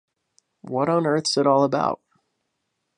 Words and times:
What 0.61 0.89
on 0.89 1.05
earth's 1.05 1.37
it 1.37 1.45
all 1.45 1.63
about? 1.63 2.01